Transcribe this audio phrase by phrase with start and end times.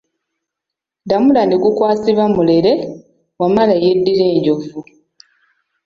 [1.03, 2.73] Ddamula ne gukwasibwa Mulere
[3.39, 4.79] Wamala eyeddira Enjovu.